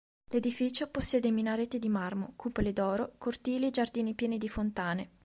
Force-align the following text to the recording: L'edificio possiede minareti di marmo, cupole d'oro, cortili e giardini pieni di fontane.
L'edificio 0.31 0.87
possiede 0.89 1.29
minareti 1.29 1.77
di 1.77 1.87
marmo, 1.87 2.33
cupole 2.35 2.73
d'oro, 2.73 3.11
cortili 3.19 3.67
e 3.67 3.69
giardini 3.69 4.15
pieni 4.15 4.39
di 4.39 4.49
fontane. 4.49 5.09